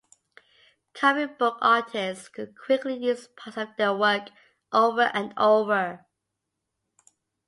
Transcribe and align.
Comic 0.95 1.37
book 1.37 1.59
artists 1.61 2.27
could 2.27 2.57
quickly 2.57 2.95
use 2.97 3.27
parts 3.27 3.55
of 3.55 3.67
their 3.77 3.93
work 3.95 4.29
over 4.71 5.11
and 5.13 5.31
over. 5.37 6.07